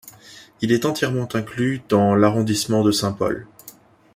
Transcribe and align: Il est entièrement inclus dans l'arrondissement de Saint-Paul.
Il 0.61 0.71
est 0.71 0.85
entièrement 0.85 1.27
inclus 1.35 1.83
dans 1.87 2.15
l'arrondissement 2.15 2.81
de 2.81 2.89
Saint-Paul. 2.89 3.45